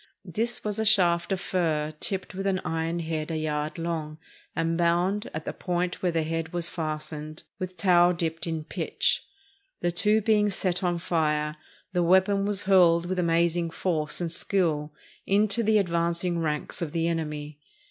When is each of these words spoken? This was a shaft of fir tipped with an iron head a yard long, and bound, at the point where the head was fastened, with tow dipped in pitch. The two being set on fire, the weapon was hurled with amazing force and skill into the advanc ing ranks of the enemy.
This 0.25 0.63
was 0.63 0.79
a 0.79 0.83
shaft 0.83 1.31
of 1.31 1.39
fir 1.39 1.93
tipped 1.99 2.33
with 2.33 2.47
an 2.47 2.59
iron 2.65 2.97
head 3.01 3.29
a 3.29 3.37
yard 3.37 3.77
long, 3.77 4.17
and 4.55 4.75
bound, 4.75 5.29
at 5.31 5.45
the 5.45 5.53
point 5.53 6.01
where 6.01 6.11
the 6.11 6.23
head 6.23 6.53
was 6.53 6.67
fastened, 6.67 7.43
with 7.59 7.77
tow 7.77 8.11
dipped 8.11 8.47
in 8.47 8.63
pitch. 8.63 9.23
The 9.81 9.91
two 9.91 10.19
being 10.21 10.49
set 10.49 10.81
on 10.83 10.97
fire, 10.97 11.55
the 11.93 12.01
weapon 12.01 12.45
was 12.47 12.63
hurled 12.63 13.05
with 13.05 13.19
amazing 13.19 13.69
force 13.69 14.19
and 14.19 14.31
skill 14.31 14.91
into 15.27 15.61
the 15.61 15.77
advanc 15.77 16.23
ing 16.23 16.39
ranks 16.39 16.81
of 16.81 16.93
the 16.93 17.07
enemy. 17.07 17.59